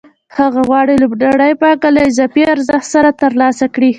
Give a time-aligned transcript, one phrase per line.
[0.37, 3.89] هغه غواړي لومړنۍ پانګه له اضافي ارزښت سره ترلاسه کړي